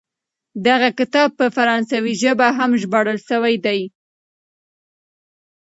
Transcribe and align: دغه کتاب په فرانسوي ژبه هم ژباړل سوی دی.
دغه 0.67 0.89
کتاب 0.99 1.29
په 1.39 1.45
فرانسوي 1.55 2.13
ژبه 2.23 2.47
هم 2.57 2.71
ژباړل 2.81 3.19
سوی 3.29 3.55
دی. 3.65 3.81